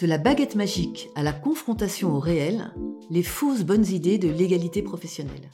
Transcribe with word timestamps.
De 0.00 0.08
la 0.08 0.18
baguette 0.18 0.56
magique 0.56 1.08
à 1.14 1.22
la 1.22 1.32
confrontation 1.32 2.16
au 2.16 2.18
réel, 2.18 2.74
les 3.10 3.22
fausses 3.22 3.62
bonnes 3.62 3.86
idées 3.86 4.18
de 4.18 4.28
l'égalité 4.28 4.82
professionnelle. 4.82 5.52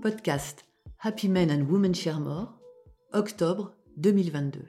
Podcast 0.00 0.64
Happy 1.00 1.28
Men 1.28 1.50
and 1.50 1.70
Women 1.70 1.94
Share 1.94 2.18
More, 2.18 2.58
octobre 3.12 3.74
2022. 3.98 4.60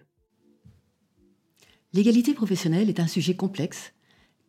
L'égalité 1.93 2.33
professionnelle 2.33 2.89
est 2.89 2.99
un 2.99 3.07
sujet 3.07 3.37
complexe 3.37 3.93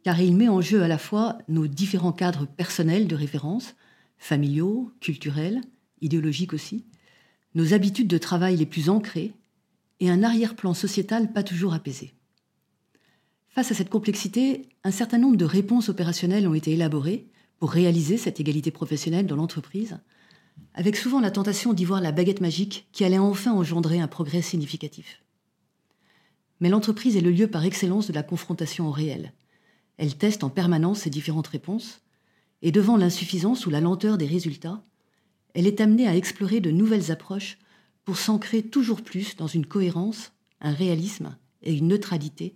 car 0.03 0.21
il 0.21 0.37
met 0.37 0.49
en 0.49 0.61
jeu 0.61 0.83
à 0.83 0.89
la 0.89 0.99
fois 0.99 1.39
nos 1.47 1.69
différents 1.69 2.13
cadres 2.13 2.49
personnels 2.49 3.07
de 3.07 3.15
référence, 3.15 3.77
familiaux, 4.19 4.91
culturels, 5.01 5.61
idéologiques 6.01 6.55
aussi, 6.55 6.87
nos 7.55 7.73
habitudes 7.73 8.09
de 8.09 8.19
travail 8.19 8.57
les 8.57 8.67
plus 8.67 8.91
ancrées 8.91 9.33
et 10.01 10.11
un 10.11 10.25
arrière-plan 10.25 10.75
sociétal 10.75 11.33
pas 11.33 11.45
toujours 11.45 11.73
apaisé. 11.73 12.17
Face 13.57 13.71
à 13.71 13.75
cette 13.75 13.89
complexité, 13.89 14.69
un 14.85 14.91
certain 14.91 15.17
nombre 15.17 15.39
de 15.39 15.47
réponses 15.47 15.89
opérationnelles 15.89 16.47
ont 16.47 16.53
été 16.53 16.73
élaborées 16.73 17.27
pour 17.59 17.71
réaliser 17.71 18.19
cette 18.19 18.39
égalité 18.39 18.71
professionnelle 18.71 19.27
dans 19.27 19.35
l'entreprise, 19.35 19.99
avec 20.75 20.95
souvent 20.95 21.21
la 21.21 21.31
tentation 21.31 21.73
d'y 21.73 21.87
voir 21.87 22.03
la 22.03 22.13
baguette 22.13 22.43
magique 22.43 22.87
qui 22.93 23.03
allait 23.03 23.17
enfin 23.17 23.55
engendrer 23.55 23.99
un 23.99 24.09
progrès 24.09 24.43
significatif. 24.43 25.23
Mais 26.61 26.69
l'entreprise 26.69 27.17
est 27.17 27.23
le 27.23 27.31
lieu 27.31 27.47
par 27.47 27.65
excellence 27.65 28.07
de 28.07 28.13
la 28.13 28.23
confrontation 28.23 28.89
au 28.89 28.91
réel, 28.91 29.33
elle 29.97 30.19
teste 30.19 30.45
en 30.45 30.51
permanence 30.51 30.99
ses 30.99 31.11
différentes 31.11 31.47
réponses, 31.47 32.03
et 32.61 32.73
devant 32.73 32.99
l'insuffisance 32.99 33.65
ou 33.65 33.71
la 33.71 33.81
lenteur 33.81 34.19
des 34.19 34.27
résultats, 34.27 34.85
elle 35.55 35.67
est 35.67 35.81
amenée 35.81 36.07
à 36.07 36.15
explorer 36.15 36.61
de 36.61 36.71
nouvelles 36.71 37.11
approches 37.11 37.57
pour 38.05 38.19
s'ancrer 38.19 38.63
toujours 38.63 39.01
plus 39.01 39.35
dans 39.35 39.47
une 39.47 39.65
cohérence, 39.65 40.33
un 40.61 40.75
réalisme 40.75 41.39
et 41.63 41.73
une 41.73 41.89
neutralité 41.89 42.55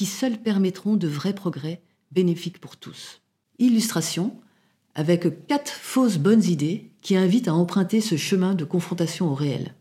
qui 0.00 0.06
seuls 0.06 0.38
permettront 0.38 0.96
de 0.96 1.06
vrais 1.06 1.34
progrès 1.34 1.82
bénéfiques 2.10 2.58
pour 2.58 2.78
tous. 2.78 3.20
Illustration 3.58 4.34
avec 4.94 5.46
quatre 5.46 5.70
fausses 5.70 6.16
bonnes 6.16 6.42
idées 6.42 6.90
qui 7.02 7.16
invitent 7.16 7.48
à 7.48 7.54
emprunter 7.54 8.00
ce 8.00 8.16
chemin 8.16 8.54
de 8.54 8.64
confrontation 8.64 9.30
au 9.30 9.34
réel. 9.34 9.74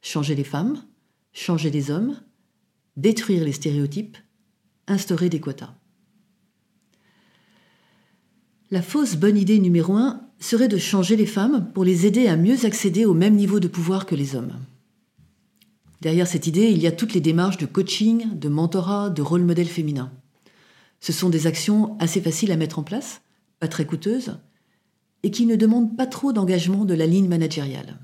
Changer 0.00 0.34
les 0.34 0.44
femmes, 0.44 0.82
changer 1.34 1.70
les 1.70 1.90
hommes, 1.90 2.22
détruire 2.96 3.44
les 3.44 3.52
stéréotypes, 3.52 4.16
instaurer 4.86 5.28
des 5.28 5.40
quotas. 5.40 5.74
La 8.70 8.80
fausse 8.80 9.16
bonne 9.16 9.36
idée 9.36 9.58
numéro 9.58 9.92
un 9.92 10.22
serait 10.40 10.68
de 10.68 10.78
changer 10.78 11.16
les 11.16 11.26
femmes 11.26 11.70
pour 11.74 11.84
les 11.84 12.06
aider 12.06 12.28
à 12.28 12.38
mieux 12.38 12.64
accéder 12.64 13.04
au 13.04 13.12
même 13.12 13.36
niveau 13.36 13.60
de 13.60 13.68
pouvoir 13.68 14.06
que 14.06 14.14
les 14.14 14.36
hommes. 14.36 14.54
Derrière 16.02 16.26
cette 16.26 16.48
idée, 16.48 16.68
il 16.72 16.82
y 16.82 16.88
a 16.88 16.92
toutes 16.92 17.14
les 17.14 17.20
démarches 17.20 17.58
de 17.58 17.66
coaching, 17.66 18.36
de 18.36 18.48
mentorat, 18.48 19.08
de 19.08 19.22
rôle 19.22 19.44
modèle 19.44 19.68
féminin. 19.68 20.10
Ce 20.98 21.12
sont 21.12 21.30
des 21.30 21.46
actions 21.46 21.96
assez 22.00 22.20
faciles 22.20 22.50
à 22.50 22.56
mettre 22.56 22.80
en 22.80 22.82
place, 22.82 23.22
pas 23.60 23.68
très 23.68 23.86
coûteuses, 23.86 24.40
et 25.22 25.30
qui 25.30 25.46
ne 25.46 25.54
demandent 25.54 25.96
pas 25.96 26.08
trop 26.08 26.32
d'engagement 26.32 26.84
de 26.84 26.94
la 26.94 27.06
ligne 27.06 27.28
managériale. 27.28 28.00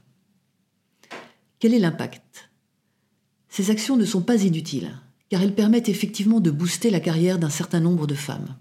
Quel 1.59 1.75
est 1.75 1.81
l'impact? 1.81 2.50
Ces 3.49 3.72
actions 3.72 3.97
ne 3.97 4.05
sont 4.05 4.22
pas 4.22 4.45
inutiles 4.45 4.93
car 5.28 5.43
elles 5.43 5.56
permettent 5.56 5.89
effectivement 5.89 6.39
de 6.39 6.53
booster 6.53 6.91
la 6.91 7.01
carrière 7.01 7.41
d'un 7.41 7.51
certain 7.51 7.81
nombre 7.81 8.06
de 8.06 8.15
femmes. 8.15 8.56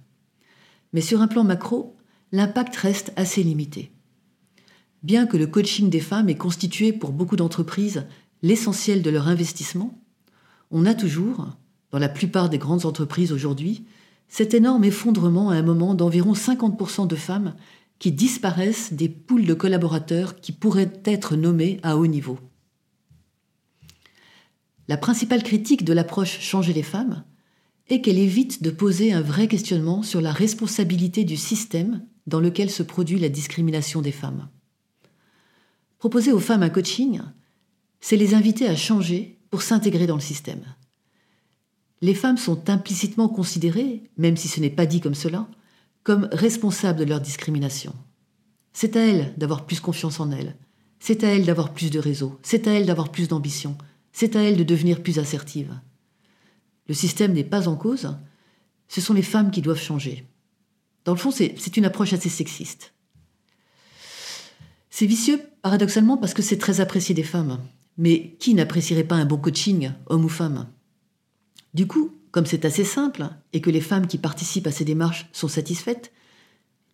Mais 0.94 1.02
sur 1.02 1.22
un 1.22 1.28
plan 1.28 1.44
macro, 1.44 1.96
l'impact 2.32 2.76
reste 2.76 3.14
assez 3.16 3.44
limité. 3.44 3.92
Bien 5.04 5.28
que 5.28 5.38
le 5.38 5.46
coaching 5.46 5.92
des 5.92 6.00
femmes 6.00 6.28
ait 6.28 6.36
constitué 6.36 6.92
pour 6.92 7.12
beaucoup 7.12 7.36
d'entreprises 7.36 8.04
l'essentiel 8.42 9.02
de 9.02 9.10
leur 9.10 9.28
investissement, 9.28 10.02
on 10.72 10.86
a 10.86 10.94
toujours, 10.94 11.48
dans 11.92 12.00
la 12.00 12.10
plupart 12.10 12.50
des 12.50 12.58
grandes 12.58 12.86
entreprises 12.86 13.32
aujourd'hui, 13.32 13.86
cet 14.28 14.54
énorme 14.54 14.84
effondrement 14.84 15.50
à 15.50 15.56
un 15.56 15.62
moment 15.62 15.96
d'environ 15.96 16.34
50% 16.34 17.08
de 17.08 17.16
femmes 17.16 17.56
qui 18.00 18.12
disparaissent 18.12 18.94
des 18.94 19.10
poules 19.10 19.46
de 19.46 19.54
collaborateurs 19.54 20.40
qui 20.40 20.52
pourraient 20.52 20.94
être 21.06 21.36
nommés 21.36 21.80
à 21.84 21.98
haut 21.98 22.08
niveau. 22.08 22.38
La 24.88 24.98
principale 24.98 25.44
critique 25.44 25.84
de 25.84 25.94
l'approche 25.94 26.40
Changer 26.40 26.74
les 26.74 26.84
femmes 26.84 27.24
est 27.90 28.02
qu'elle 28.02 28.20
évite 28.20 28.62
de 28.62 28.70
poser 28.70 29.14
un 29.14 29.22
vrai 29.22 29.48
questionnement 29.48 30.04
sur 30.04 30.22
la 30.22 30.32
responsabilité 30.32 31.24
du 31.24 31.38
système 31.38 32.06
dans 32.26 32.40
lequel 32.40 32.70
se 32.70 32.84
produit 32.84 33.20
la 33.20 33.30
discrimination 33.30 34.02
des 34.02 34.12
femmes. 34.12 34.50
Proposer 35.98 36.32
aux 36.32 36.40
femmes 36.40 36.64
un 36.64 36.70
coaching, 36.70 37.22
c'est 38.00 38.18
les 38.18 38.34
inviter 38.34 38.68
à 38.68 38.76
changer 38.76 39.40
pour 39.50 39.62
s'intégrer 39.62 40.08
dans 40.08 40.16
le 40.16 40.22
système. 40.22 40.64
Les 42.02 42.14
femmes 42.14 42.38
sont 42.38 42.70
implicitement 42.70 43.28
considérées, 43.28 44.04
même 44.18 44.38
si 44.38 44.48
ce 44.48 44.60
n'est 44.60 44.70
pas 44.70 44.86
dit 44.86 45.02
comme 45.02 45.16
cela, 45.16 45.48
comme 46.04 46.30
responsables 46.32 47.00
de 47.00 47.06
leur 47.06 47.22
discrimination. 47.22 47.94
C'est 48.74 48.96
à 48.96 49.02
elles 49.02 49.34
d'avoir 49.38 49.66
plus 49.66 49.80
confiance 49.80 50.20
en 50.20 50.32
elles, 50.32 50.56
c'est 51.00 51.24
à 51.24 51.28
elles 51.28 51.46
d'avoir 51.46 51.74
plus 51.74 51.90
de 51.90 52.00
réseau, 52.00 52.40
c'est 52.44 52.68
à 52.68 52.74
elles 52.74 52.86
d'avoir 52.86 53.12
plus 53.12 53.28
d'ambition, 53.28 53.78
c'est 54.12 54.36
à 54.36 54.42
elle 54.42 54.58
de 54.58 54.64
devenir 54.64 55.02
plus 55.02 55.20
assertive. 55.20 55.74
Le 56.88 56.94
système 56.94 57.34
n'est 57.34 57.44
pas 57.44 57.68
en 57.68 57.76
cause, 57.76 58.16
ce 58.88 59.02
sont 59.02 59.14
les 59.14 59.24
femmes 59.24 59.52
qui 59.52 59.62
doivent 59.62 59.82
changer. 59.82 60.26
Dans 61.04 61.14
le 61.14 61.18
fond, 61.18 61.32
c'est 61.32 61.78
une 61.78 61.86
approche 61.86 62.14
assez 62.14 62.30
sexiste. 62.30 62.94
C'est 64.90 65.06
vicieux, 65.06 65.42
paradoxalement, 65.62 66.18
parce 66.18 66.34
que 66.34 66.42
c'est 66.42 66.58
très 66.58 66.80
apprécié 66.80 67.14
des 67.14 67.24
femmes. 67.24 67.60
Mais 67.98 68.36
qui 68.40 68.54
n'apprécierait 68.54 69.04
pas 69.04 69.16
un 69.16 69.26
bon 69.26 69.38
coaching, 69.38 69.92
homme 70.08 70.26
ou 70.26 70.30
femme? 70.30 70.68
Du 71.74 71.88
coup, 71.88 72.12
comme 72.32 72.46
c'est 72.46 72.66
assez 72.66 72.84
simple 72.84 73.30
et 73.54 73.62
que 73.62 73.70
les 73.70 73.82
femmes 73.82 74.08
qui 74.08 74.18
participent 74.18 74.68
à 74.68 74.72
ces 74.72 74.86
démarches 74.86 75.28
sont 75.32 75.48
satisfaites, 75.48 76.12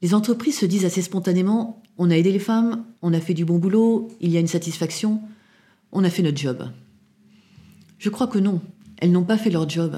les 0.01 0.13
entreprises 0.13 0.57
se 0.57 0.65
disent 0.65 0.85
assez 0.85 1.01
spontanément 1.01 1.83
on 1.97 2.09
a 2.09 2.17
aidé 2.17 2.31
les 2.31 2.39
femmes, 2.39 2.85
on 3.01 3.13
a 3.13 3.19
fait 3.19 3.33
du 3.33 3.45
bon 3.45 3.59
boulot, 3.59 4.09
il 4.19 4.31
y 4.31 4.37
a 4.37 4.39
une 4.39 4.47
satisfaction, 4.47 5.21
on 5.91 6.03
a 6.03 6.09
fait 6.09 6.23
notre 6.23 6.37
job. 6.37 6.69
Je 7.99 8.09
crois 8.09 8.27
que 8.27 8.39
non, 8.39 8.61
elles 8.97 9.11
n'ont 9.11 9.23
pas 9.23 9.37
fait 9.37 9.51
leur 9.51 9.69
job. 9.69 9.97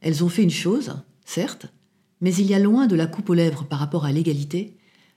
Elles 0.00 0.22
ont 0.22 0.28
fait 0.28 0.44
une 0.44 0.50
chose, 0.50 0.94
certes, 1.24 1.66
mais 2.20 2.34
il 2.34 2.46
y 2.46 2.54
a 2.54 2.58
loin 2.58 2.86
de 2.86 2.96
la 2.96 3.06
coupe 3.06 3.28
aux 3.30 3.34
lèvres 3.34 3.64
par 3.64 3.80
rapport 3.80 4.04
à 4.04 4.12
l'égalité, 4.12 4.76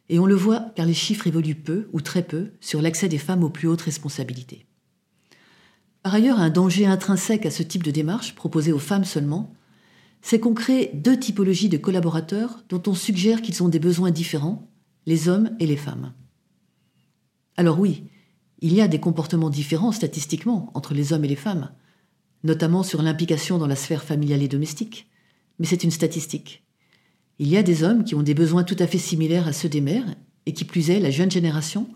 et 0.09 0.17
on 0.17 0.25
le 0.25 0.35
voit 0.35 0.71
car 0.75 0.87
les 0.87 0.95
chiffres 0.95 1.27
évoluent 1.27 1.53
peu 1.53 1.87
ou 1.93 2.01
très 2.01 2.23
peu 2.23 2.51
sur 2.59 2.81
l'accès 2.81 3.07
des 3.07 3.19
femmes 3.19 3.43
aux 3.43 3.49
plus 3.49 3.67
hautes 3.67 3.81
responsabilités. 3.81 4.65
Par 6.01 6.13
ailleurs, 6.13 6.39
un 6.39 6.49
danger 6.49 6.85
intrinsèque 6.85 7.45
à 7.45 7.51
ce 7.51 7.63
type 7.63 7.83
de 7.83 7.91
démarche, 7.91 8.35
proposé 8.35 8.71
aux 8.71 8.79
femmes 8.79 9.03
seulement, 9.03 9.53
c'est 10.21 10.39
qu'on 10.39 10.53
crée 10.53 10.91
deux 10.93 11.17
typologies 11.17 11.69
de 11.69 11.77
collaborateurs 11.77 12.63
dont 12.69 12.81
on 12.87 12.93
suggère 12.93 13.41
qu'ils 13.41 13.63
ont 13.63 13.69
des 13.69 13.79
besoins 13.79 14.11
différents, 14.11 14.69
les 15.05 15.29
hommes 15.29 15.51
et 15.59 15.67
les 15.67 15.77
femmes. 15.77 16.13
Alors 17.57 17.79
oui, 17.79 18.03
il 18.59 18.73
y 18.73 18.81
a 18.81 18.87
des 18.87 18.99
comportements 18.99 19.49
différents 19.49 19.91
statistiquement 19.91 20.71
entre 20.73 20.93
les 20.93 21.13
hommes 21.13 21.25
et 21.25 21.29
les 21.29 21.35
femmes, 21.35 21.71
notamment 22.43 22.83
sur 22.83 23.01
l'implication 23.01 23.57
dans 23.57 23.67
la 23.67 23.75
sphère 23.75 24.03
familiale 24.03 24.43
et 24.43 24.47
domestique, 24.47 25.09
mais 25.57 25.65
c'est 25.65 25.83
une 25.83 25.91
statistique. 25.91 26.63
Il 27.37 27.47
y 27.47 27.57
a 27.57 27.63
des 27.63 27.83
hommes 27.83 28.03
qui 28.03 28.15
ont 28.15 28.23
des 28.23 28.33
besoins 28.33 28.63
tout 28.63 28.75
à 28.79 28.87
fait 28.87 28.97
similaires 28.97 29.47
à 29.47 29.53
ceux 29.53 29.69
des 29.69 29.81
mères, 29.81 30.15
et 30.45 30.53
qui 30.53 30.65
plus 30.65 30.89
est, 30.89 30.99
la 30.99 31.11
jeune 31.11 31.31
génération 31.31 31.87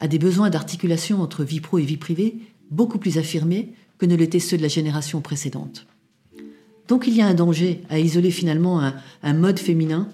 a 0.00 0.08
des 0.08 0.18
besoins 0.18 0.50
d'articulation 0.50 1.22
entre 1.22 1.44
vie 1.44 1.60
pro 1.60 1.78
et 1.78 1.84
vie 1.84 1.96
privée 1.96 2.38
beaucoup 2.74 2.98
plus 2.98 3.18
affirmés 3.18 3.72
que 3.98 4.06
ne 4.06 4.16
l'étaient 4.16 4.40
ceux 4.40 4.56
de 4.56 4.62
la 4.62 4.68
génération 4.68 5.20
précédente. 5.20 5.86
Donc 6.88 7.06
il 7.06 7.14
y 7.14 7.22
a 7.22 7.26
un 7.26 7.34
danger 7.34 7.82
à 7.88 7.98
isoler 7.98 8.30
finalement 8.30 8.80
un, 8.80 8.94
un 9.22 9.34
mode 9.34 9.58
féminin 9.58 10.08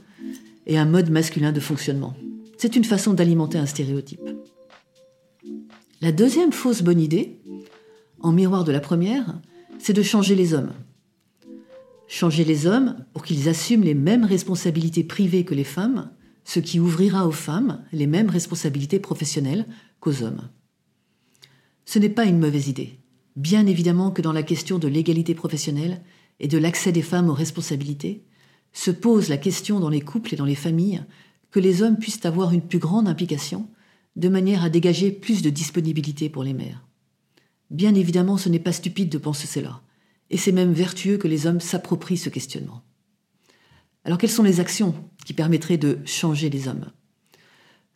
et 0.66 0.78
un 0.78 0.84
mode 0.84 1.10
masculin 1.10 1.52
de 1.52 1.60
fonctionnement. 1.60 2.14
C'est 2.58 2.76
une 2.76 2.84
façon 2.84 3.14
d'alimenter 3.14 3.58
un 3.58 3.66
stéréotype. 3.66 4.20
La 6.00 6.12
deuxième 6.12 6.52
fausse 6.52 6.82
bonne 6.82 7.00
idée, 7.00 7.40
en 8.20 8.32
miroir 8.32 8.64
de 8.64 8.72
la 8.72 8.80
première, 8.80 9.38
c'est 9.78 9.92
de 9.92 10.02
changer 10.02 10.34
les 10.34 10.54
hommes. 10.54 10.72
Changer 12.06 12.44
les 12.44 12.66
hommes 12.66 12.96
pour 13.12 13.24
qu'ils 13.24 13.48
assument 13.48 13.84
les 13.84 13.94
mêmes 13.94 14.24
responsabilités 14.24 15.04
privées 15.04 15.44
que 15.44 15.54
les 15.54 15.64
femmes, 15.64 16.10
ce 16.44 16.60
qui 16.60 16.80
ouvrira 16.80 17.26
aux 17.26 17.32
femmes 17.32 17.82
les 17.92 18.06
mêmes 18.06 18.30
responsabilités 18.30 18.98
professionnelles 18.98 19.66
qu'aux 20.00 20.22
hommes. 20.22 20.48
Ce 21.92 21.98
n'est 21.98 22.08
pas 22.08 22.24
une 22.24 22.38
mauvaise 22.38 22.68
idée. 22.68 23.00
Bien 23.34 23.66
évidemment 23.66 24.12
que 24.12 24.22
dans 24.22 24.32
la 24.32 24.44
question 24.44 24.78
de 24.78 24.86
l'égalité 24.86 25.34
professionnelle 25.34 26.00
et 26.38 26.46
de 26.46 26.56
l'accès 26.56 26.92
des 26.92 27.02
femmes 27.02 27.28
aux 27.28 27.34
responsabilités, 27.34 28.22
se 28.72 28.92
pose 28.92 29.28
la 29.28 29.36
question 29.36 29.80
dans 29.80 29.88
les 29.88 30.00
couples 30.00 30.32
et 30.32 30.36
dans 30.36 30.44
les 30.44 30.54
familles 30.54 31.02
que 31.50 31.58
les 31.58 31.82
hommes 31.82 31.98
puissent 31.98 32.24
avoir 32.24 32.52
une 32.52 32.62
plus 32.62 32.78
grande 32.78 33.08
implication, 33.08 33.68
de 34.14 34.28
manière 34.28 34.62
à 34.62 34.70
dégager 34.70 35.10
plus 35.10 35.42
de 35.42 35.50
disponibilité 35.50 36.28
pour 36.28 36.44
les 36.44 36.54
mères. 36.54 36.86
Bien 37.70 37.96
évidemment, 37.96 38.36
ce 38.36 38.48
n'est 38.48 38.60
pas 38.60 38.70
stupide 38.70 39.08
de 39.08 39.18
penser 39.18 39.48
cela, 39.48 39.82
et 40.30 40.36
c'est 40.36 40.52
même 40.52 40.72
vertueux 40.72 41.16
que 41.16 41.26
les 41.26 41.48
hommes 41.48 41.58
s'approprient 41.58 42.18
ce 42.18 42.28
questionnement. 42.28 42.84
Alors 44.04 44.18
quelles 44.18 44.30
sont 44.30 44.44
les 44.44 44.60
actions 44.60 44.94
qui 45.26 45.32
permettraient 45.32 45.76
de 45.76 45.98
changer 46.04 46.50
les 46.50 46.68
hommes? 46.68 46.92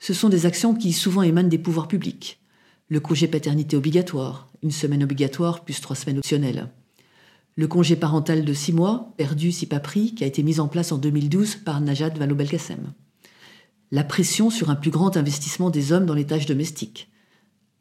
Ce 0.00 0.14
sont 0.14 0.30
des 0.30 0.46
actions 0.46 0.74
qui 0.74 0.92
souvent 0.92 1.22
émanent 1.22 1.48
des 1.48 1.58
pouvoirs 1.58 1.86
publics. 1.86 2.40
Le 2.88 3.00
congé 3.00 3.28
paternité 3.28 3.76
obligatoire, 3.76 4.50
une 4.62 4.70
semaine 4.70 5.02
obligatoire 5.02 5.64
plus 5.64 5.80
trois 5.80 5.96
semaines 5.96 6.18
optionnelles. 6.18 6.68
Le 7.56 7.68
congé 7.68 7.96
parental 7.96 8.44
de 8.44 8.52
six 8.52 8.72
mois, 8.72 9.14
perdu 9.16 9.52
si 9.52 9.66
pas 9.66 9.80
pris, 9.80 10.14
qui 10.14 10.24
a 10.24 10.26
été 10.26 10.42
mis 10.42 10.60
en 10.60 10.68
place 10.68 10.92
en 10.92 10.98
2012 10.98 11.56
par 11.56 11.80
Najat 11.80 12.10
Vallaud-Belkacem 12.10 12.92
la 13.94 14.02
pression 14.02 14.50
sur 14.50 14.70
un 14.70 14.74
plus 14.74 14.90
grand 14.90 15.16
investissement 15.16 15.70
des 15.70 15.92
hommes 15.92 16.04
dans 16.04 16.14
les 16.14 16.26
tâches 16.26 16.46
domestiques. 16.46 17.12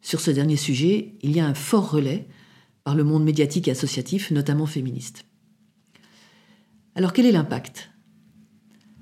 Sur 0.01 0.19
ce 0.19 0.29
dernier 0.29 0.57
sujet, 0.57 1.15
il 1.23 1.31
y 1.31 1.39
a 1.39 1.47
un 1.47 1.55
fort 1.55 1.89
relais 1.89 2.27
par 2.83 2.93
le 2.93 3.03
monde 3.03 3.23
médiatique 3.23 3.67
et 3.67 3.71
associatif, 3.71 4.29
notamment 4.29 4.67
féministe. 4.67 5.25
Alors 6.93 7.13
quel 7.13 7.25
est 7.25 7.31
l'impact? 7.31 7.89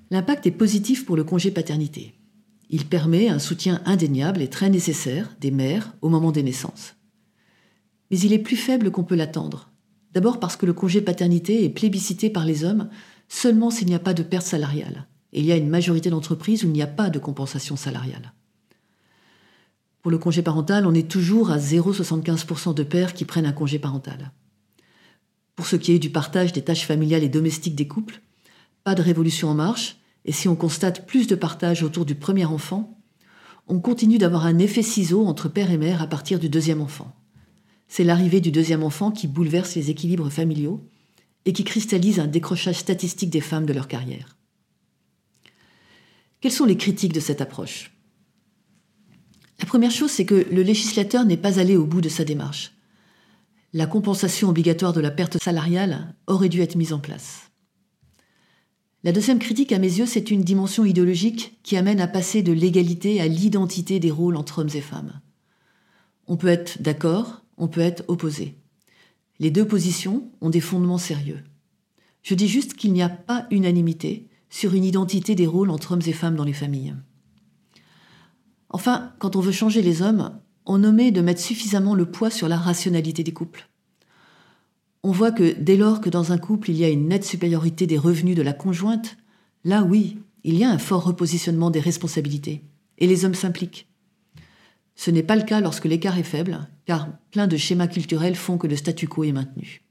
L'impact 0.10 0.48
est 0.48 0.52
positif 0.52 1.06
pour 1.06 1.18
le 1.18 1.26
congé 1.26 1.52
paternité. 1.52 2.14
Il 2.72 2.86
permet 2.86 3.30
un 3.30 3.38
soutien 3.38 3.82
indéniable 3.86 4.42
et 4.42 4.50
très 4.50 4.70
nécessaire 4.70 5.30
des 5.40 5.52
mères 5.52 5.94
au 6.02 6.10
moment 6.10 6.32
des 6.32 6.42
naissances. 6.42 6.96
Mais 8.10 8.20
il 8.20 8.34
est 8.34 8.40
plus 8.40 8.58
faible 8.58 8.90
qu'on 8.90 9.04
peut 9.04 9.16
l'attendre. 9.16 9.70
D'abord 10.14 10.40
parce 10.40 10.58
que 10.58 10.66
le 10.66 10.74
congé 10.74 11.02
paternité 11.02 11.64
est 11.64 11.70
plébiscité 11.70 12.32
par 12.32 12.46
les 12.46 12.64
hommes 12.64 12.90
seulement 13.30 13.70
s'il 13.70 13.88
n'y 13.88 13.96
a 13.96 14.00
pas 14.00 14.16
de 14.16 14.24
perte 14.24 14.48
salariale 14.48 15.06
il 15.34 15.46
y 15.46 15.52
a 15.52 15.58
une 15.58 15.70
majorité 15.70 16.10
d'entreprises 16.10 16.64
où 16.64 16.68
il 16.68 16.74
n'y 16.74 16.82
a 16.82 16.88
pas 16.88 17.10
de 17.10 17.20
compensation 17.20 17.76
salariale. 17.76 18.34
Pour 20.02 20.12
le 20.12 20.18
congé 20.18 20.42
parental, 20.42 20.86
on 20.86 20.94
est 20.94 21.10
toujours 21.10 21.52
à 21.52 21.58
0,75% 21.58 22.74
de 22.74 22.84
pères 22.84 23.14
qui 23.14 23.26
prennent 23.26 23.46
un 23.46 23.54
congé 23.54 23.80
parental. 23.80 24.32
Pour 25.56 25.68
ce 25.68 25.76
qui 25.76 25.92
est 25.92 26.00
du 26.00 26.10
partage 26.10 26.54
des 26.54 26.64
tâches 26.64 26.86
familiales 26.86 27.24
et 27.24 27.30
domestiques 27.30 27.76
des 27.76 27.88
couples, 27.88 28.22
pas 28.84 28.96
de 28.96 29.02
révolution 29.02 29.50
en 29.50 29.54
marche, 29.54 29.98
et 30.26 30.32
si 30.32 30.48
on 30.48 30.56
constate 30.56 31.08
plus 31.08 31.28
de 31.28 31.36
partage 31.36 31.84
autour 31.84 32.06
du 32.06 32.16
premier 32.16 32.46
enfant, 32.46 32.98
on 33.68 33.80
continue 33.80 34.18
d'avoir 34.18 34.46
un 34.46 34.60
effet 34.60 34.84
ciseau 34.84 35.26
entre 35.26 35.50
père 35.50 35.72
et 35.72 35.78
mère 35.78 36.02
à 36.02 36.08
partir 36.08 36.40
du 36.40 36.50
deuxième 36.50 36.82
enfant. 36.82 37.16
C'est 37.88 38.04
l'arrivée 38.04 38.42
du 38.42 38.52
deuxième 38.52 38.84
enfant 38.84 39.12
qui 39.12 39.28
bouleverse 39.28 39.76
les 39.76 39.90
équilibres 39.90 40.30
familiaux 40.30 40.88
et 41.46 41.54
qui 41.54 41.64
cristallise 41.64 42.20
un 42.20 42.28
décrochage 42.28 42.78
statistique 42.78 43.30
des 43.30 43.42
femmes 43.42 43.66
de 43.66 43.74
leur 43.74 43.88
carrière. 43.88 44.38
Quelles 46.40 46.52
sont 46.52 46.66
les 46.66 46.78
critiques 46.78 47.14
de 47.14 47.20
cette 47.20 47.42
approche? 47.42 47.92
La 49.60 49.66
première 49.66 49.92
chose, 49.92 50.10
c'est 50.10 50.26
que 50.26 50.48
le 50.52 50.64
législateur 50.64 51.24
n'est 51.24 51.38
pas 51.38 51.60
allé 51.60 51.76
au 51.76 51.86
bout 51.86 52.02
de 52.02 52.10
sa 52.10 52.24
démarche. 52.24 52.74
La 53.74 53.86
compensation 53.86 54.50
obligatoire 54.50 54.92
de 54.92 55.02
la 55.02 55.12
perte 55.12 55.42
salariale 55.42 56.16
aurait 56.28 56.50
dû 56.50 56.62
être 56.62 56.76
mise 56.76 56.94
en 56.94 57.00
place. 57.00 57.51
La 59.04 59.12
deuxième 59.12 59.40
critique, 59.40 59.72
à 59.72 59.80
mes 59.80 59.98
yeux, 59.98 60.06
c'est 60.06 60.30
une 60.30 60.44
dimension 60.44 60.86
idéologique 60.86 61.58
qui 61.64 61.76
amène 61.76 62.00
à 62.00 62.08
passer 62.08 62.44
de 62.44 62.52
l'égalité 62.52 63.20
à 63.20 63.28
l'identité 63.28 64.00
des 64.00 64.12
rôles 64.12 64.36
entre 64.36 64.60
hommes 64.60 64.70
et 64.76 64.82
femmes. 64.82 65.22
On 66.28 66.38
peut 66.38 66.48
être 66.48 66.82
d'accord, 66.82 67.44
on 67.58 67.68
peut 67.68 67.82
être 67.82 68.04
opposé. 68.08 68.58
Les 69.40 69.50
deux 69.50 69.66
positions 69.66 70.30
ont 70.40 70.52
des 70.52 70.60
fondements 70.60 71.00
sérieux. 71.00 71.44
Je 72.22 72.36
dis 72.36 72.48
juste 72.48 72.76
qu'il 72.76 72.94
n'y 72.94 73.02
a 73.02 73.10
pas 73.10 73.48
unanimité 73.50 74.28
sur 74.52 74.76
une 74.76 74.86
identité 74.86 75.34
des 75.34 75.48
rôles 75.48 75.72
entre 75.72 75.94
hommes 75.94 76.04
et 76.06 76.14
femmes 76.14 76.36
dans 76.36 76.44
les 76.44 76.54
familles. 76.54 76.94
Enfin, 78.70 79.14
quand 79.18 79.36
on 79.36 79.42
veut 79.42 79.52
changer 79.52 79.82
les 79.82 80.04
hommes, 80.04 80.40
on 80.68 80.84
omet 80.84 81.12
de 81.12 81.22
mettre 81.22 81.42
suffisamment 81.42 81.96
le 81.96 82.06
poids 82.06 82.30
sur 82.30 82.48
la 82.48 82.58
rationalité 82.58 83.24
des 83.24 83.34
couples. 83.34 83.68
On 85.04 85.12
voit 85.12 85.32
que 85.32 85.56
dès 85.60 85.78
lors 85.78 86.00
que 86.00 86.10
dans 86.10 86.32
un 86.32 86.38
couple 86.38 86.70
il 86.70 86.78
y 86.78 86.86
a 86.86 86.90
une 86.90 87.08
nette 87.08 87.26
supériorité 87.26 87.88
des 87.88 87.98
revenus 87.98 88.36
de 88.36 88.44
la 88.44 88.54
conjointe, 88.54 89.18
là 89.64 89.84
oui, 89.84 90.20
il 90.44 90.56
y 90.56 90.64
a 90.64 90.70
un 90.70 90.78
fort 90.78 91.04
repositionnement 91.04 91.72
des 91.72 91.80
responsabilités, 91.80 92.64
et 93.00 93.08
les 93.08 93.26
hommes 93.26 93.36
s'impliquent. 93.36 93.88
Ce 94.96 95.10
n'est 95.10 95.24
pas 95.24 95.36
le 95.36 95.44
cas 95.44 95.62
lorsque 95.62 95.86
l'écart 95.86 96.20
est 96.20 96.24
faible, 96.24 96.68
car 96.86 97.08
plein 97.32 97.48
de 97.48 97.58
schémas 97.58 97.88
culturels 97.88 98.36
font 98.36 98.60
que 98.60 98.68
le 98.68 98.76
statu 98.76 99.08
quo 99.08 99.24
est 99.24 99.32
maintenu. 99.32 99.82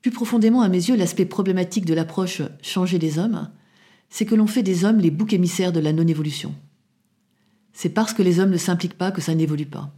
Plus 0.00 0.10
profondément, 0.10 0.62
à 0.62 0.68
mes 0.68 0.88
yeux, 0.88 0.96
l'aspect 0.96 1.24
problématique 1.26 1.84
de 1.84 1.94
l'approche 1.94 2.42
changer 2.62 2.98
les 2.98 3.18
hommes, 3.18 3.50
c'est 4.08 4.26
que 4.26 4.34
l'on 4.34 4.46
fait 4.46 4.62
des 4.62 4.84
hommes 4.84 4.98
les 4.98 5.10
boucs 5.10 5.32
émissaires 5.32 5.72
de 5.72 5.80
la 5.80 5.92
non-évolution. 5.92 6.54
C'est 7.72 7.88
parce 7.88 8.14
que 8.14 8.22
les 8.22 8.38
hommes 8.38 8.50
ne 8.50 8.56
s'impliquent 8.56 8.98
pas 8.98 9.10
que 9.10 9.20
ça 9.20 9.34
n'évolue 9.34 9.66
pas. 9.66 9.92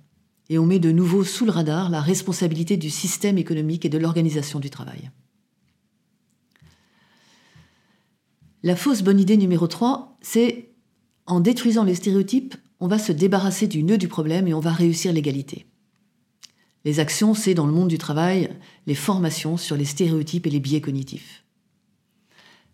Et 0.48 0.58
on 0.58 0.66
met 0.66 0.78
de 0.78 0.92
nouveau 0.92 1.24
sous 1.24 1.44
le 1.44 1.50
radar 1.50 1.90
la 1.90 2.00
responsabilité 2.00 2.76
du 2.76 2.90
système 2.90 3.38
économique 3.38 3.84
et 3.84 3.88
de 3.88 3.98
l'organisation 3.98 4.60
du 4.60 4.70
travail. 4.70 5.10
La 8.62 8.76
fausse 8.76 9.02
bonne 9.02 9.20
idée 9.20 9.36
numéro 9.36 9.66
3, 9.66 10.18
c'est 10.20 10.70
en 11.26 11.40
détruisant 11.40 11.84
les 11.84 11.94
stéréotypes, 11.94 12.54
on 12.80 12.88
va 12.88 12.98
se 12.98 13.12
débarrasser 13.12 13.66
du 13.66 13.82
nœud 13.82 13.98
du 13.98 14.08
problème 14.08 14.48
et 14.48 14.54
on 14.54 14.60
va 14.60 14.72
réussir 14.72 15.12
l'égalité. 15.12 15.66
Les 16.84 17.00
actions, 17.00 17.34
c'est 17.34 17.54
dans 17.54 17.66
le 17.66 17.72
monde 17.72 17.88
du 17.88 17.98
travail 17.98 18.50
les 18.86 18.94
formations 18.94 19.56
sur 19.56 19.76
les 19.76 19.84
stéréotypes 19.84 20.46
et 20.46 20.50
les 20.50 20.60
biais 20.60 20.80
cognitifs. 20.80 21.44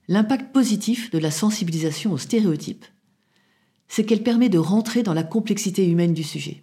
L'impact 0.09 0.53
positif 0.53 1.11
de 1.11 1.19
la 1.19 1.31
sensibilisation 1.31 2.13
aux 2.13 2.19
stéréotypes, 2.19 2.85
c'est 3.89 4.05
qu'elle 4.05 4.23
permet 4.23 4.49
de 4.49 4.59
rentrer 4.59 5.03
dans 5.03 5.15
la 5.15 5.23
complexité 5.23 5.89
humaine 5.89 6.15
du 6.15 6.25
sujet, 6.25 6.62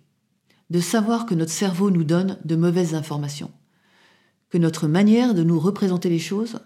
de 0.70 0.80
savoir 0.80 1.26
que 1.26 1.36
notre 1.36 1.52
cerveau 1.52 1.90
nous 1.92 2.04
donne 2.04 2.38
de 2.46 2.56
mauvaises 2.56 2.96
informations, 2.96 3.52
que 4.50 4.58
notre 4.58 4.88
manière 4.88 5.34
de 5.34 5.44
nous 5.44 5.60
représenter 5.60 6.10
les 6.10 6.20
choses 6.20 6.60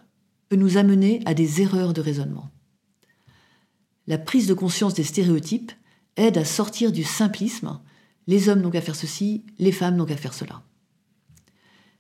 peut 0.50 0.56
nous 0.56 0.78
amener 0.78 1.22
à 1.26 1.34
des 1.34 1.62
erreurs 1.62 1.94
de 1.94 2.02
raisonnement. 2.02 2.52
La 4.08 4.18
prise 4.18 4.48
de 4.48 4.54
conscience 4.54 4.94
des 4.94 5.04
stéréotypes 5.04 5.72
aide 6.18 6.38
à 6.38 6.46
sortir 6.46 6.92
du 6.92 7.04
simplisme 7.04 7.80
les 8.28 8.50
hommes 8.50 8.62
n'ont 8.62 8.72
qu'à 8.72 8.82
faire 8.82 8.96
ceci, 8.96 9.46
les 9.60 9.72
femmes 9.72 9.96
n'ont 9.96 10.06
qu'à 10.06 10.18
faire 10.18 10.34
cela. 10.34 10.64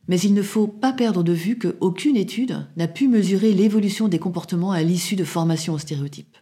Mais 0.07 0.19
il 0.19 0.33
ne 0.33 0.41
faut 0.41 0.67
pas 0.67 0.93
perdre 0.93 1.23
de 1.23 1.31
vue 1.31 1.57
qu'aucune 1.57 2.17
étude 2.17 2.67
n'a 2.75 2.87
pu 2.87 3.07
mesurer 3.07 3.53
l'évolution 3.53 4.07
des 4.07 4.19
comportements 4.19 4.71
à 4.71 4.83
l'issue 4.83 5.15
de 5.15 5.23
formations 5.23 5.73
aux 5.73 5.79
stéréotypes. 5.79 6.37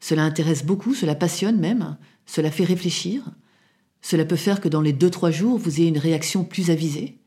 Cela 0.00 0.24
intéresse 0.24 0.64
beaucoup, 0.64 0.94
cela 0.94 1.14
passionne 1.14 1.58
même, 1.58 1.96
cela 2.26 2.50
fait 2.50 2.64
réfléchir, 2.64 3.30
cela 4.02 4.24
peut 4.24 4.36
faire 4.36 4.60
que 4.60 4.68
dans 4.68 4.80
les 4.80 4.92
2-3 4.92 5.30
jours, 5.30 5.58
vous 5.58 5.80
ayez 5.80 5.88
une 5.88 5.98
réaction 5.98 6.44
plus 6.44 6.70
avisée, 6.70 7.18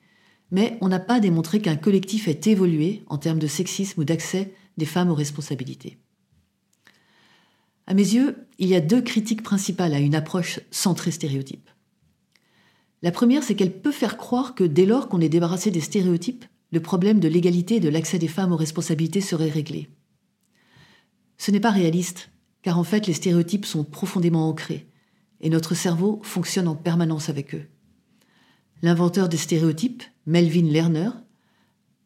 mais 0.51 0.77
on 0.81 0.89
n'a 0.89 0.99
pas 0.99 1.21
démontré 1.21 1.61
qu'un 1.61 1.77
collectif 1.77 2.27
ait 2.27 2.39
évolué 2.45 3.03
en 3.07 3.17
termes 3.17 3.39
de 3.39 3.47
sexisme 3.47 4.01
ou 4.01 4.03
d'accès 4.03 4.53
des 4.77 4.85
femmes 4.85 5.09
aux 5.09 5.15
responsabilités. 5.15 5.97
À 7.87 7.93
mes 7.93 8.03
yeux, 8.03 8.35
il 8.59 8.67
y 8.67 8.75
a 8.75 8.81
deux 8.81 9.01
critiques 9.01 9.43
principales 9.43 9.93
à 9.93 9.99
une 9.99 10.15
approche 10.15 10.59
centrée 10.69 11.11
stéréotype. 11.11 11.69
La 13.01 13.11
première, 13.11 13.43
c'est 13.43 13.55
qu'elle 13.55 13.79
peut 13.79 13.91
faire 13.91 14.17
croire 14.17 14.53
que 14.53 14.63
dès 14.63 14.85
lors 14.85 15.07
qu'on 15.07 15.21
est 15.21 15.29
débarrassé 15.29 15.71
des 15.71 15.81
stéréotypes, 15.81 16.45
le 16.71 16.81
problème 16.81 17.19
de 17.19 17.27
l'égalité 17.27 17.75
et 17.75 17.79
de 17.79 17.89
l'accès 17.89 18.19
des 18.19 18.27
femmes 18.27 18.51
aux 18.51 18.57
responsabilités 18.57 19.21
serait 19.21 19.49
réglé. 19.49 19.87
Ce 21.37 21.51
n'est 21.51 21.59
pas 21.59 21.71
réaliste, 21.71 22.31
car 22.63 22.79
en 22.79 22.83
fait 22.83 23.07
les 23.07 23.13
stéréotypes 23.13 23.65
sont 23.65 23.83
profondément 23.83 24.49
ancrés, 24.49 24.87
et 25.41 25.49
notre 25.49 25.75
cerveau 25.75 26.19
fonctionne 26.23 26.67
en 26.67 26.75
permanence 26.75 27.29
avec 27.29 27.55
eux. 27.55 27.65
L'inventeur 28.81 29.29
des 29.29 29.37
stéréotypes, 29.37 30.03
Melvin 30.25 30.69
Lerner, 30.69 31.09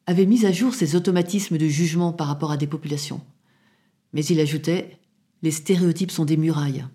avait 0.05 0.25
mis 0.25 0.45
à 0.45 0.51
jour 0.51 0.73
ses 0.73 0.95
automatismes 0.95 1.57
de 1.57 1.67
jugement 1.67 2.13
par 2.13 2.27
rapport 2.27 2.51
à 2.51 2.57
des 2.57 2.67
populations. 2.67 3.21
Mais 4.13 4.25
il 4.25 4.39
ajoutait 4.39 4.99
Les 5.43 5.51
stéréotypes 5.51 6.11
sont 6.11 6.25
des 6.25 6.37
murailles. 6.37 6.85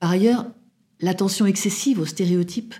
Par 0.00 0.10
ailleurs, 0.10 0.46
L'attention 1.00 1.46
excessive 1.46 2.00
aux 2.00 2.06
stéréotypes 2.06 2.74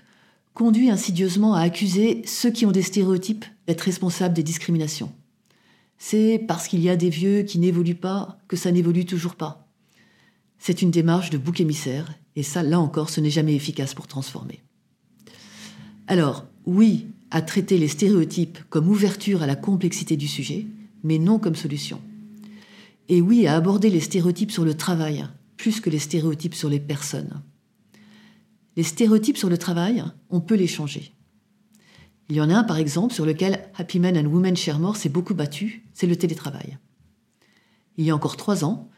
conduit 0.53 0.89
insidieusement 0.89 1.53
à 1.53 1.61
accuser 1.61 2.21
ceux 2.25 2.51
qui 2.51 2.65
ont 2.65 2.71
des 2.71 2.81
stéréotypes 2.81 3.45
d'être 3.65 3.81
responsables 3.81 4.33
des 4.33 4.43
discriminations. 4.43 5.13
C'est 5.97 6.43
parce 6.47 6.67
qu'il 6.67 6.81
y 6.81 6.89
a 6.89 6.97
des 6.97 7.09
vieux 7.09 7.43
qui 7.43 7.59
n'évoluent 7.59 7.95
pas 7.95 8.37
que 8.49 8.57
ça 8.57 8.71
n'évolue 8.71 9.05
toujours 9.05 9.35
pas. 9.35 9.68
C'est 10.59 10.81
une 10.81 10.91
démarche 10.91 11.29
de 11.29 11.37
bouc 11.37 11.61
émissaire, 11.61 12.13
et 12.35 12.43
ça, 12.43 12.63
là 12.63 12.79
encore, 12.79 13.09
ce 13.09 13.21
n'est 13.21 13.29
jamais 13.29 13.55
efficace 13.55 13.93
pour 13.93 14.07
transformer. 14.07 14.61
Alors, 16.07 16.45
oui, 16.65 17.07
à 17.31 17.41
traiter 17.41 17.77
les 17.77 17.87
stéréotypes 17.87 18.59
comme 18.69 18.89
ouverture 18.89 19.41
à 19.41 19.47
la 19.47 19.55
complexité 19.55 20.17
du 20.17 20.27
sujet, 20.27 20.65
mais 21.03 21.17
non 21.17 21.39
comme 21.39 21.55
solution. 21.55 22.01
Et 23.07 23.21
oui, 23.21 23.47
à 23.47 23.55
aborder 23.55 23.89
les 23.89 23.99
stéréotypes 23.99 24.51
sur 24.51 24.65
le 24.65 24.75
travail, 24.75 25.25
plus 25.57 25.79
que 25.79 25.89
les 25.89 25.99
stéréotypes 25.99 26.55
sur 26.55 26.69
les 26.69 26.79
personnes. 26.79 27.41
Les 28.75 28.83
stéréotypes 28.83 29.37
sur 29.37 29.49
le 29.49 29.57
travail, 29.57 30.03
on 30.29 30.41
peut 30.41 30.55
les 30.55 30.67
changer. 30.67 31.13
Il 32.29 32.35
y 32.35 32.41
en 32.41 32.49
a 32.49 32.55
un, 32.55 32.63
par 32.63 32.77
exemple, 32.77 33.13
sur 33.13 33.25
lequel 33.25 33.67
Happy 33.75 33.99
Men 33.99 34.17
and 34.17 34.29
Women 34.29 34.55
Share 34.55 34.79
More 34.79 34.95
s'est 34.95 35.09
beaucoup 35.09 35.33
battu, 35.33 35.83
c'est 35.93 36.07
le 36.07 36.15
télétravail. 36.15 36.77
Il 37.97 38.05
y 38.05 38.11
a 38.11 38.15
encore 38.15 38.37
trois 38.37 38.63
ans, 38.63 38.89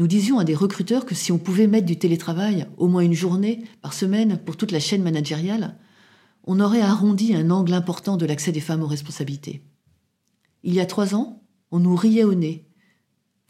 nous 0.00 0.06
disions 0.06 0.38
à 0.38 0.44
des 0.44 0.54
recruteurs 0.54 1.04
que 1.04 1.14
si 1.14 1.30
on 1.30 1.36
pouvait 1.36 1.66
mettre 1.66 1.84
du 1.84 1.98
télétravail 1.98 2.66
au 2.78 2.88
moins 2.88 3.02
une 3.02 3.12
journée 3.12 3.64
par 3.82 3.92
semaine 3.92 4.38
pour 4.38 4.56
toute 4.56 4.72
la 4.72 4.80
chaîne 4.80 5.02
managériale, 5.02 5.76
on 6.44 6.58
aurait 6.58 6.80
arrondi 6.80 7.34
un 7.34 7.50
angle 7.50 7.74
important 7.74 8.16
de 8.16 8.24
l'accès 8.24 8.50
des 8.50 8.60
femmes 8.60 8.82
aux 8.82 8.86
responsabilités. 8.86 9.62
Il 10.62 10.72
y 10.72 10.80
a 10.80 10.86
trois 10.86 11.14
ans, 11.14 11.42
on 11.70 11.80
nous 11.80 11.94
riait 11.94 12.24
au 12.24 12.32
nez. 12.32 12.66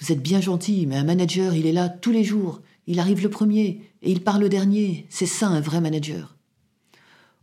Vous 0.01 0.11
êtes 0.11 0.25
bien 0.25 0.41
gentil, 0.41 0.87
mais 0.89 0.97
un 0.97 1.05
manager, 1.05 1.55
il 1.55 1.67
est 1.67 1.73
là 1.73 1.89
tous 1.89 2.11
les 2.11 2.25
jours, 2.25 2.63
il 2.89 2.99
arrive 2.99 3.23
le 3.23 3.31
premier 3.31 3.83
et 4.03 4.11
il 4.11 4.21
part 4.21 4.41
le 4.41 4.49
dernier, 4.49 5.07
c'est 5.09 5.27
ça 5.27 5.47
un 5.47 5.61
vrai 5.61 5.81
manager. 5.81 6.37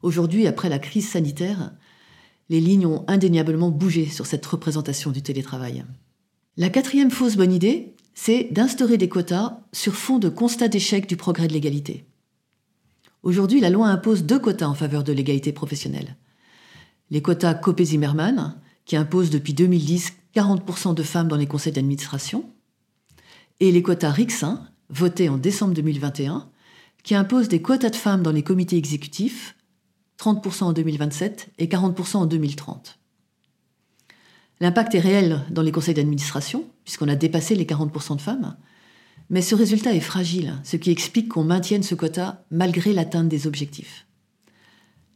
Aujourd'hui, 0.02 0.48
après 0.48 0.68
la 0.68 0.80
crise 0.80 1.08
sanitaire, 1.08 1.72
les 2.50 2.60
lignes 2.60 2.88
ont 2.88 3.06
indéniablement 3.08 3.72
bougé 3.72 4.08
sur 4.08 4.26
cette 4.26 4.46
représentation 4.46 5.12
du 5.12 5.22
télétravail. 5.22 5.86
La 6.58 6.68
quatrième 6.68 7.12
fausse 7.12 7.38
bonne 7.38 7.54
idée, 7.54 7.94
c'est 8.20 8.48
d'instaurer 8.52 8.98
des 8.98 9.10
quotas 9.10 9.60
sur 9.72 9.94
fond 9.94 10.18
de 10.18 10.28
constat 10.28 10.70
d'échec 10.70 11.08
du 11.08 11.16
progrès 11.16 11.48
de 11.48 11.54
l'égalité. 11.54 12.04
Aujourd'hui, 13.22 13.60
la 13.60 13.70
loi 13.70 13.90
impose 13.90 14.24
deux 14.24 14.40
quotas 14.40 14.66
en 14.66 14.74
faveur 14.74 15.04
de 15.04 15.14
l'égalité 15.14 15.54
professionnelle. 15.54 16.18
Les 17.12 17.22
quotas 17.22 17.54
Copé-Zimmermann, 17.54 18.60
qui 18.86 18.98
imposent 18.98 19.30
depuis 19.30 19.54
2010 19.54 20.14
40% 20.36 20.96
de 20.96 21.04
femmes 21.04 21.28
dans 21.28 21.36
les 21.36 21.46
conseils 21.46 21.74
d'administration, 21.74 22.50
et 23.60 23.72
les 23.72 23.84
quotas 23.84 24.12
Rixin, 24.12 24.68
votés 24.90 25.30
en 25.30 25.38
décembre 25.38 25.76
2021, 25.76 26.50
qui 27.04 27.14
imposent 27.14 27.50
des 27.50 27.62
quotas 27.62 27.92
de 27.92 27.96
femmes 27.96 28.24
dans 28.24 28.32
les 28.32 28.44
comités 28.44 28.78
exécutifs 28.78 29.56
30% 30.20 30.64
en 30.64 30.74
2027 30.74 31.50
et 31.60 31.68
40% 31.68 32.18
en 32.18 32.26
2030. 32.26 32.98
L'impact 34.60 34.96
est 34.96 35.00
réel 35.00 35.46
dans 35.52 35.62
les 35.62 35.72
conseils 35.72 35.94
d'administration, 35.94 36.68
puisqu'on 36.88 37.10
a 37.10 37.18
dépassé 37.18 37.54
les 37.54 37.66
40% 37.66 38.16
de 38.16 38.22
femmes, 38.22 38.56
mais 39.30 39.42
ce 39.42 39.56
résultat 39.56 39.94
est 39.94 40.00
fragile, 40.00 40.54
ce 40.64 40.78
qui 40.78 40.90
explique 40.90 41.28
qu'on 41.28 41.44
maintienne 41.44 41.84
ce 41.84 41.96
quota 41.96 42.46
malgré 42.50 42.94
l'atteinte 42.94 43.28
des 43.28 43.46
objectifs. 43.46 44.08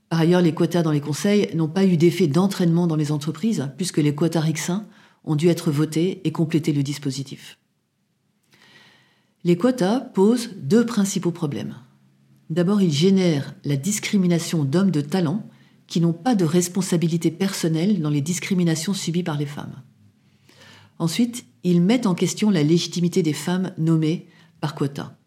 Par 0.10 0.20
ailleurs, 0.20 0.42
les 0.42 0.54
quotas 0.54 0.84
dans 0.84 0.92
les 0.92 1.00
conseils 1.00 1.50
n'ont 1.56 1.70
pas 1.70 1.86
eu 1.86 1.96
d'effet 1.96 2.28
d'entraînement 2.28 2.88
dans 2.88 2.98
les 2.98 3.14
entreprises, 3.14 3.72
puisque 3.78 4.00
les 4.00 4.14
quotas 4.14 4.42
RICSIN 4.42 4.86
ont 5.24 5.38
dû 5.38 5.48
être 5.48 5.72
votés 5.72 6.20
et 6.26 6.34
compléter 6.34 6.74
le 6.74 6.84
dispositif. 6.84 7.58
Les 9.46 9.56
quotas 9.56 10.02
posent 10.02 10.50
deux 10.58 10.86
principaux 10.86 11.32
problèmes. 11.32 11.78
D'abord, 12.50 12.82
ils 12.82 12.92
génèrent 12.92 13.56
la 13.64 13.78
discrimination 13.78 14.66
d'hommes 14.66 14.92
de 14.92 15.00
talent 15.00 15.50
qui 15.88 16.02
n'ont 16.02 16.12
pas 16.12 16.36
de 16.36 16.44
responsabilité 16.44 17.32
personnelle 17.32 18.02
dans 18.02 18.10
les 18.10 18.20
discriminations 18.20 18.94
subies 18.94 19.24
par 19.24 19.38
les 19.38 19.46
femmes. 19.46 19.82
Ensuite, 21.02 21.46
ils 21.64 21.82
mettent 21.82 22.06
en 22.06 22.14
question 22.14 22.52
la 22.52 22.62
légitimité 22.62 23.24
des 23.24 23.34
femmes 23.34 23.74
nommées 23.80 24.28
par 24.60 24.76
quota. 24.76 25.18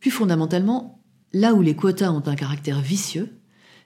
Plus 0.00 0.10
fondamentalement, 0.10 1.00
là 1.32 1.54
où 1.54 1.62
les 1.62 1.76
quotas 1.76 2.10
ont 2.10 2.26
un 2.26 2.34
caractère 2.34 2.80
vicieux, 2.80 3.38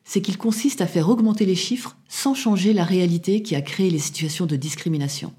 c'est 0.02 0.22
qu'ils 0.22 0.38
consistent 0.38 0.80
à 0.80 0.86
faire 0.86 1.10
augmenter 1.10 1.44
les 1.44 1.54
chiffres 1.54 1.98
sans 2.08 2.32
changer 2.32 2.72
la 2.72 2.84
réalité 2.84 3.42
qui 3.42 3.54
a 3.54 3.60
créé 3.60 3.90
les 3.90 3.98
situations 3.98 4.46
de 4.46 4.56
discrimination. 4.56 5.34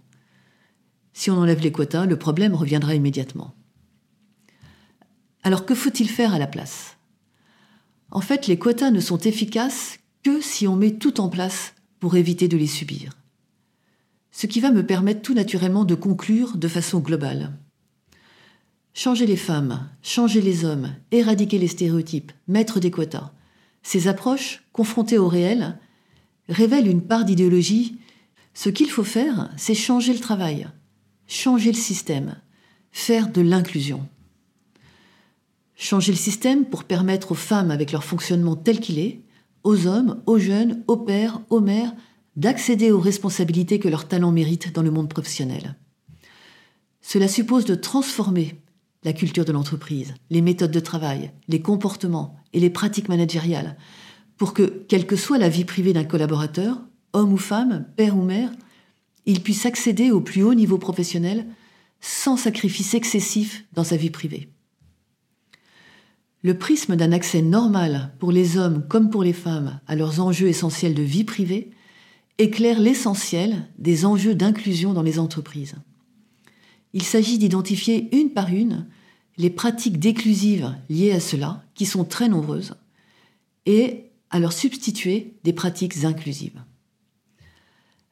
Si 1.13 1.31
on 1.31 1.37
enlève 1.39 1.61
les 1.61 1.71
quotas, 1.71 2.05
le 2.05 2.19
problème 2.19 2.53
reviendra 2.53 2.93
immédiatement. 2.93 3.55
Alors 5.41 5.65
que 5.65 5.73
faut-il 5.73 6.07
faire 6.07 6.35
à 6.35 6.37
la 6.37 6.45
place? 6.45 6.95
En 8.11 8.21
fait, 8.21 8.45
les 8.45 8.59
quotas 8.59 8.91
ne 8.91 8.99
sont 8.99 9.17
efficaces 9.17 9.97
que 10.21 10.41
si 10.41 10.67
on 10.67 10.75
met 10.75 10.91
tout 10.91 11.19
en 11.21 11.29
place 11.29 11.73
pour 11.99 12.17
éviter 12.17 12.47
de 12.47 12.57
les 12.57 12.67
subir. 12.67 13.13
Ce 14.31 14.47
qui 14.47 14.59
va 14.59 14.71
me 14.71 14.85
permettre 14.85 15.21
tout 15.21 15.33
naturellement 15.33 15.85
de 15.85 15.95
conclure 15.95 16.57
de 16.57 16.67
façon 16.67 16.99
globale. 16.99 17.57
Changer 18.93 19.25
les 19.25 19.37
femmes, 19.37 19.87
changer 20.01 20.41
les 20.41 20.65
hommes, 20.65 20.93
éradiquer 21.11 21.57
les 21.57 21.67
stéréotypes, 21.67 22.31
mettre 22.47 22.79
des 22.79 22.91
quotas. 22.91 23.31
Ces 23.83 24.07
approches, 24.07 24.63
confrontées 24.73 25.17
au 25.17 25.27
réel, 25.27 25.77
révèlent 26.49 26.87
une 26.87 27.01
part 27.01 27.25
d'idéologie. 27.25 27.97
Ce 28.53 28.69
qu'il 28.69 28.89
faut 28.89 29.03
faire, 29.03 29.49
c'est 29.55 29.75
changer 29.75 30.13
le 30.13 30.19
travail, 30.19 30.67
changer 31.27 31.71
le 31.71 31.77
système, 31.77 32.35
faire 32.91 33.31
de 33.31 33.41
l'inclusion. 33.41 34.07
Changer 35.75 36.11
le 36.11 36.17
système 36.17 36.65
pour 36.65 36.83
permettre 36.83 37.31
aux 37.31 37.35
femmes, 37.35 37.71
avec 37.71 37.91
leur 37.91 38.03
fonctionnement 38.03 38.55
tel 38.55 38.79
qu'il 38.79 38.99
est, 38.99 39.21
aux 39.63 39.87
hommes, 39.87 40.21
aux 40.25 40.37
jeunes, 40.37 40.83
aux 40.87 40.97
pères, 40.97 41.41
aux 41.49 41.61
mères, 41.61 41.93
d'accéder 42.35 42.91
aux 42.91 42.99
responsabilités 42.99 43.79
que 43.79 43.89
leur 43.89 44.07
talent 44.07 44.31
mérite 44.31 44.73
dans 44.73 44.83
le 44.83 44.91
monde 44.91 45.09
professionnel. 45.09 45.75
Cela 47.01 47.27
suppose 47.27 47.65
de 47.65 47.75
transformer 47.75 48.55
la 49.03 49.13
culture 49.13 49.45
de 49.45 49.51
l'entreprise, 49.51 50.13
les 50.29 50.41
méthodes 50.41 50.71
de 50.71 50.79
travail, 50.79 51.31
les 51.47 51.61
comportements 51.61 52.35
et 52.53 52.59
les 52.59 52.69
pratiques 52.69 53.09
managériales, 53.09 53.77
pour 54.37 54.53
que, 54.53 54.85
quelle 54.87 55.07
que 55.07 55.15
soit 55.15 55.37
la 55.37 55.49
vie 55.49 55.65
privée 55.65 55.93
d'un 55.93 56.03
collaborateur, 56.03 56.79
homme 57.13 57.33
ou 57.33 57.37
femme, 57.37 57.85
père 57.95 58.17
ou 58.17 58.23
mère, 58.23 58.51
il 59.25 59.41
puisse 59.41 59.65
accéder 59.65 60.11
au 60.11 60.21
plus 60.21 60.43
haut 60.43 60.53
niveau 60.53 60.77
professionnel 60.77 61.47
sans 61.99 62.37
sacrifice 62.37 62.93
excessif 62.93 63.65
dans 63.73 63.83
sa 63.83 63.97
vie 63.97 64.09
privée. 64.09 64.49
Le 66.43 66.57
prisme 66.57 66.95
d'un 66.95 67.11
accès 67.11 67.43
normal 67.43 68.15
pour 68.17 68.31
les 68.31 68.57
hommes 68.57 68.87
comme 68.87 69.11
pour 69.11 69.23
les 69.23 69.33
femmes 69.33 69.79
à 69.85 69.95
leurs 69.95 70.19
enjeux 70.19 70.47
essentiels 70.47 70.95
de 70.95 71.03
vie 71.03 71.23
privée 71.23 71.71
éclaire 72.41 72.79
l'essentiel 72.79 73.67
des 73.77 74.05
enjeux 74.05 74.35
d'inclusion 74.35 74.93
dans 74.93 75.03
les 75.03 75.19
entreprises. 75.19 75.75
Il 76.93 77.03
s'agit 77.03 77.37
d'identifier 77.37 78.15
une 78.15 78.31
par 78.31 78.49
une 78.49 78.87
les 79.37 79.49
pratiques 79.49 79.99
déclusives 79.99 80.75
liées 80.89 81.13
à 81.13 81.19
cela, 81.19 81.63
qui 81.73 81.85
sont 81.85 82.03
très 82.03 82.27
nombreuses, 82.27 82.75
et 83.65 84.11
à 84.29 84.39
leur 84.39 84.53
substituer 84.53 85.33
des 85.43 85.53
pratiques 85.53 86.03
inclusives. 86.03 86.61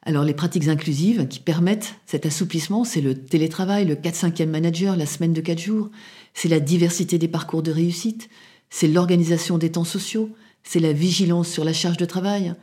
Alors 0.02 0.24
les 0.24 0.34
pratiques 0.34 0.68
inclusives 0.68 1.28
qui 1.28 1.40
permettent 1.40 1.94
cet 2.06 2.24
assouplissement, 2.24 2.84
c'est 2.84 3.02
le 3.02 3.14
télétravail, 3.14 3.84
le 3.84 3.96
4-5e 3.96 4.46
manager, 4.46 4.96
la 4.96 5.06
semaine 5.06 5.34
de 5.34 5.40
4 5.40 5.58
jours, 5.58 5.90
c'est 6.32 6.48
la 6.48 6.58
diversité 6.58 7.18
des 7.18 7.28
parcours 7.28 7.62
de 7.62 7.70
réussite, 7.70 8.30
c'est 8.70 8.88
l'organisation 8.88 9.58
des 9.58 9.72
temps 9.72 9.84
sociaux, 9.84 10.30
c'est 10.62 10.80
la 10.80 10.92
vigilance 10.92 11.48
sur 11.48 11.64
la 11.64 11.74
charge 11.74 11.98
de 11.98 12.06
travail, 12.06 12.54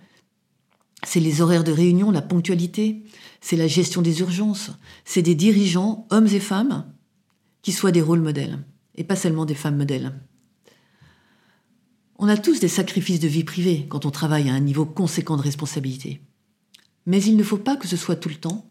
c'est 1.06 1.20
les 1.20 1.42
horaires 1.42 1.63
de 1.63 1.72
réunion, 1.72 2.12
la 2.12 2.22
ponctualité, 2.22 3.04
c'est 3.42 3.56
la 3.56 3.68
gestion 3.68 4.01
des 4.01 4.20
urgences, 4.22 4.72
c'est 5.06 5.22
des 5.22 5.36
dirigeants, 5.36 6.08
hommes 6.10 6.27
et 6.27 6.39
femmes, 6.39 6.86
qui 7.62 7.72
soient 7.72 7.92
des 7.92 8.01
rôles 8.01 8.22
modèles, 8.22 8.60
et 8.96 9.04
pas 9.04 9.16
seulement 9.16 9.46
des 9.46 9.56
femmes 9.56 9.77
modèles. 9.77 10.13
On 12.18 12.27
a 12.27 12.38
tous 12.38 12.60
des 12.60 12.68
sacrifices 12.68 13.20
de 13.20 13.27
vie 13.27 13.44
privée 13.44 13.86
quand 13.89 14.06
on 14.06 14.12
travaille 14.12 14.50
à 14.50 14.54
un 14.54 14.60
niveau 14.60 14.86
conséquent 14.86 15.38
de 15.38 15.44
responsabilité. 15.44 16.22
Mais 17.06 17.24
il 17.24 17.38
ne 17.38 17.44
faut 17.44 17.58
pas 17.58 17.77
que 17.77 17.88
ce 17.88 17.96
soit 17.96 18.16
tout 18.16 18.30
le 18.30 18.36
temps, 18.36 18.70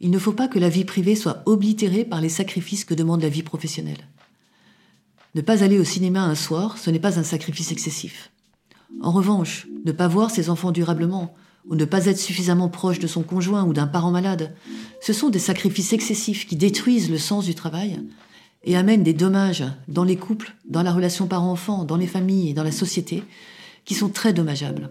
il 0.00 0.10
ne 0.10 0.18
faut 0.18 0.32
pas 0.32 0.48
que 0.48 0.58
la 0.58 0.68
vie 0.68 0.84
privée 0.84 1.16
soit 1.16 1.42
oblitérée 1.46 2.04
par 2.04 2.20
les 2.20 2.28
sacrifices 2.28 2.84
que 2.84 2.94
demande 2.94 3.22
la 3.22 3.28
vie 3.30 3.42
professionnelle. 3.42 4.08
Ne 5.34 5.40
pas 5.40 5.64
aller 5.64 5.78
au 5.78 5.84
cinéma 5.84 6.22
un 6.22 6.34
soir, 6.34 6.76
ce 6.78 6.90
n'est 6.90 7.00
pas 7.00 7.18
un 7.18 7.24
sacrifice 7.24 7.72
excessif. 7.72 8.30
En 9.00 9.10
revanche, 9.10 9.66
ne 9.84 9.92
pas 9.92 10.06
voir 10.06 10.30
ses 10.30 10.50
enfants 10.50 10.72
durablement, 10.72 11.34
ou 11.68 11.74
ne 11.74 11.84
pas 11.84 12.06
être 12.06 12.18
suffisamment 12.18 12.68
proche 12.68 12.98
de 12.98 13.06
son 13.06 13.22
conjoint 13.22 13.64
ou 13.64 13.72
d'un 13.72 13.86
parent 13.86 14.10
malade, 14.10 14.54
ce 15.00 15.12
sont 15.12 15.30
des 15.30 15.38
sacrifices 15.38 15.92
excessifs 15.92 16.46
qui 16.46 16.56
détruisent 16.56 17.10
le 17.10 17.18
sens 17.18 17.44
du 17.44 17.54
travail 17.54 18.00
et 18.64 18.76
amènent 18.76 19.02
des 19.02 19.14
dommages 19.14 19.64
dans 19.88 20.04
les 20.04 20.16
couples, 20.16 20.54
dans 20.68 20.82
la 20.82 20.92
relation 20.92 21.26
parent-enfant, 21.26 21.84
dans 21.84 21.96
les 21.96 22.06
familles 22.06 22.50
et 22.50 22.54
dans 22.54 22.64
la 22.64 22.72
société, 22.72 23.22
qui 23.84 23.94
sont 23.94 24.08
très 24.08 24.32
dommageables. 24.32 24.90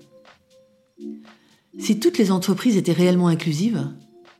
Si 1.79 1.99
toutes 1.99 2.17
les 2.19 2.31
entreprises 2.31 2.77
étaient 2.77 2.91
réellement 2.91 3.27
inclusives, 3.27 3.87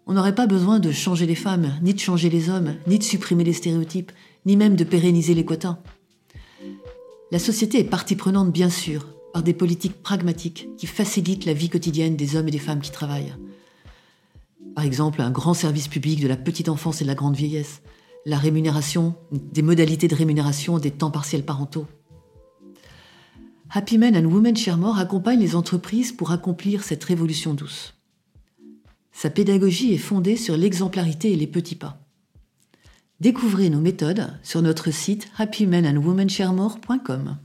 on 0.06 0.14
n'aurait 0.14 0.36
pas 0.36 0.48
besoin 0.48 0.80
de 0.80 0.92
changer 0.92 1.26
les 1.26 1.36
femmes, 1.36 1.74
ni 1.82 1.94
de 1.94 2.00
changer 2.00 2.30
les 2.30 2.50
hommes, 2.50 2.76
ni 2.88 3.00
de 3.00 3.04
supprimer 3.04 3.44
les 3.44 3.54
stéréotypes, 3.54 4.12
ni 4.46 4.58
même 4.58 4.76
de 4.76 4.84
pérenniser 4.84 5.34
les 5.34 5.46
quotas. 5.46 5.78
La 7.32 7.40
société 7.40 7.80
est 7.80 7.86
partie 7.86 8.16
prenante, 8.16 8.52
bien 8.52 8.70
sûr, 8.70 9.08
par 9.34 9.44
des 9.44 9.54
politiques 9.54 10.02
pragmatiques 10.02 10.70
qui 10.78 10.88
facilitent 10.88 11.46
la 11.46 11.54
vie 11.54 11.70
quotidienne 11.70 12.16
des 12.16 12.36
hommes 12.36 12.48
et 12.48 12.52
des 12.52 12.60
femmes 12.60 12.82
qui 12.82 12.92
travaillent. 12.92 13.36
Par 14.76 14.86
exemple, 14.86 15.22
un 15.22 15.32
grand 15.32 15.56
service 15.56 15.88
public 15.88 16.22
de 16.22 16.28
la 16.28 16.38
petite 16.38 16.70
enfance 16.70 17.02
et 17.02 17.04
de 17.04 17.10
la 17.10 17.16
grande 17.16 17.36
vieillesse, 17.36 17.82
la 18.26 18.38
rémunération, 18.38 19.16
des 19.32 19.64
modalités 19.64 20.08
de 20.08 20.16
rémunération 20.16 20.78
des 20.78 20.92
temps 20.92 21.12
partiels 21.12 21.44
parentaux. 21.44 21.88
Happy 23.72 23.98
Men 23.98 24.16
and 24.16 24.30
Women 24.30 24.56
Share 24.56 24.78
More 24.78 25.00
accompagne 25.00 25.40
les 25.40 25.56
entreprises 25.56 26.12
pour 26.12 26.30
accomplir 26.32 26.84
cette 26.84 27.04
révolution 27.04 27.56
douce. 27.56 27.96
Sa 29.12 29.32
pédagogie 29.32 29.94
est 29.94 29.98
fondée 29.98 30.38
sur 30.38 30.58
l'exemplarité 30.58 31.34
et 31.34 31.36
les 31.36 31.48
petits 31.48 31.76
pas. 31.76 32.00
Découvrez 33.20 33.72
nos 33.72 33.82
méthodes 33.82 34.28
sur 34.44 34.62
notre 34.62 34.92
site 34.92 35.28
happymenandwomensharemore.com. 35.38 37.38